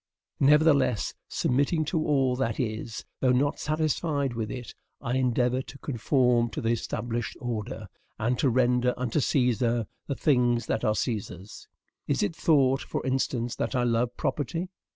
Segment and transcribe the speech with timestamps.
[0.39, 6.49] Nevertheless, submitting to all that is, though not satisfied with it, I endeavor to conform
[6.49, 7.85] to the established order,
[8.17, 11.67] and to render unto Caesar the things that are Caesar's.
[12.07, 14.69] Is it thought, for instance, that I love property?...